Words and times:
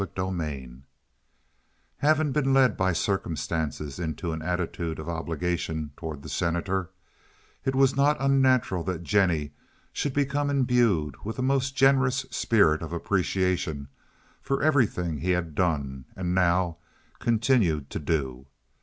CHAPTER 0.01 0.31
V 0.31 0.77
Having 1.97 2.31
been 2.31 2.55
led 2.55 2.75
by 2.75 2.91
circumstances 2.91 3.99
into 3.99 4.31
an 4.31 4.41
attitude 4.41 4.97
of 4.97 5.07
obligation 5.07 5.91
toward 5.95 6.23
the 6.23 6.27
Senator, 6.27 6.89
it 7.65 7.75
was 7.75 7.95
not 7.95 8.17
unnatural 8.19 8.83
that 8.85 9.03
Jennie 9.03 9.51
should 9.93 10.13
become 10.15 10.49
imbued 10.49 11.23
with 11.23 11.37
a 11.37 11.43
most 11.43 11.75
generous 11.75 12.25
spirit 12.31 12.81
of 12.81 12.91
appreciation 12.93 13.89
for 14.41 14.63
everything 14.63 15.19
he 15.19 15.29
had 15.29 15.53
done 15.53 16.05
and 16.15 16.33
now 16.33 16.77
continued 17.19 17.91
to 17.91 17.99
do. 17.99 18.47